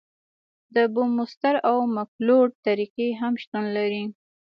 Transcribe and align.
د 0.75 0.77
بورمستر 0.93 1.55
او 1.69 1.77
مکلوډ 1.95 2.49
طریقې 2.67 3.09
هم 3.21 3.33
شتون 3.41 3.65
لري 3.77 4.03